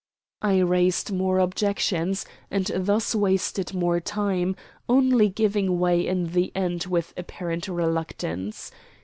I 0.41 0.57
raised 0.61 1.13
more 1.13 1.37
objections, 1.37 2.25
and 2.49 2.71
thus 2.75 3.13
wasted 3.13 3.75
more 3.75 3.99
time, 3.99 4.55
only 4.89 5.29
giving 5.29 5.77
way 5.77 6.07
in 6.07 6.31
the 6.31 6.51
end 6.55 6.85
with 6.85 7.13
apparent 7.17 7.67
reluctance. 7.67 8.71